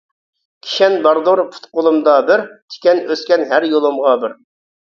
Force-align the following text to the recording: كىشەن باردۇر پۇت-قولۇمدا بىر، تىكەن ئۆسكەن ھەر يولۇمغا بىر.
كىشەن 0.67 0.95
باردۇر 1.07 1.41
پۇت-قولۇمدا 1.51 2.17
بىر، 2.31 2.45
تىكەن 2.75 3.05
ئۆسكەن 3.09 3.47
ھەر 3.55 3.69
يولۇمغا 3.75 4.19
بىر. 4.27 4.39